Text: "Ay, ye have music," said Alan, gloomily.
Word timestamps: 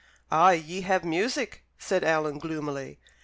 "Ay, 0.31 0.53
ye 0.53 0.81
have 0.81 1.05
music," 1.05 1.63
said 1.77 2.03
Alan, 2.03 2.39
gloomily. 2.39 2.97